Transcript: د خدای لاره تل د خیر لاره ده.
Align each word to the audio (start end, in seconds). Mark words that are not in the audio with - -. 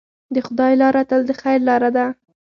د 0.33 0.35
خدای 0.47 0.73
لاره 0.81 1.01
تل 1.09 1.21
د 1.29 1.31
خیر 1.41 1.59
لاره 1.69 1.89
ده. 1.97 2.05